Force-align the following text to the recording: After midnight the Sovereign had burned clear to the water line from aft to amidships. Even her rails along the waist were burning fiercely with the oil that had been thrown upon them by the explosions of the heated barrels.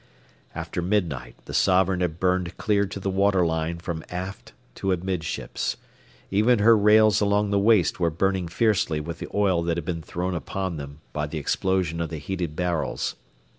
After 0.55 0.81
midnight 0.81 1.35
the 1.45 1.53
Sovereign 1.53 2.01
had 2.01 2.19
burned 2.19 2.57
clear 2.57 2.87
to 2.87 2.99
the 2.99 3.11
water 3.11 3.45
line 3.45 3.77
from 3.77 4.03
aft 4.09 4.51
to 4.73 4.91
amidships. 4.91 5.77
Even 6.31 6.57
her 6.57 6.75
rails 6.75 7.21
along 7.21 7.51
the 7.51 7.59
waist 7.59 7.99
were 7.99 8.09
burning 8.09 8.47
fiercely 8.47 8.99
with 8.99 9.19
the 9.19 9.27
oil 9.31 9.61
that 9.61 9.77
had 9.77 9.85
been 9.85 10.01
thrown 10.01 10.33
upon 10.33 10.77
them 10.77 11.01
by 11.13 11.27
the 11.27 11.37
explosions 11.37 12.01
of 12.01 12.09
the 12.09 12.17
heated 12.17 12.55
barrels. 12.55 13.15